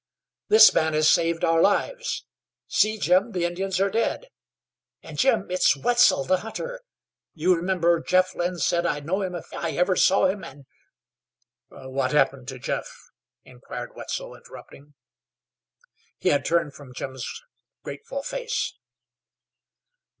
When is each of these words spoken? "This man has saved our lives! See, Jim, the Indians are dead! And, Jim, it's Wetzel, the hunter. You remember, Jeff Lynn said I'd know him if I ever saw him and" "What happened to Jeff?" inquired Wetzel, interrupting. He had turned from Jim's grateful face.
"This 0.47 0.73
man 0.73 0.93
has 0.95 1.07
saved 1.07 1.43
our 1.43 1.61
lives! 1.61 2.25
See, 2.65 2.97
Jim, 2.97 3.33
the 3.33 3.45
Indians 3.45 3.79
are 3.79 3.91
dead! 3.91 4.25
And, 5.03 5.15
Jim, 5.19 5.45
it's 5.51 5.77
Wetzel, 5.77 6.23
the 6.23 6.37
hunter. 6.37 6.81
You 7.35 7.55
remember, 7.55 8.01
Jeff 8.01 8.33
Lynn 8.33 8.57
said 8.57 8.83
I'd 8.87 9.05
know 9.05 9.21
him 9.21 9.35
if 9.35 9.53
I 9.53 9.73
ever 9.73 9.95
saw 9.95 10.25
him 10.25 10.43
and" 10.43 10.65
"What 11.69 12.13
happened 12.13 12.47
to 12.47 12.57
Jeff?" 12.57 12.89
inquired 13.45 13.95
Wetzel, 13.95 14.35
interrupting. 14.35 14.95
He 16.17 16.29
had 16.29 16.45
turned 16.45 16.73
from 16.73 16.95
Jim's 16.95 17.29
grateful 17.83 18.23
face. 18.23 18.73